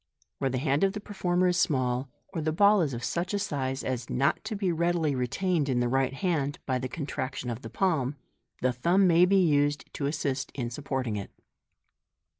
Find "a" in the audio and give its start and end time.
3.35-3.37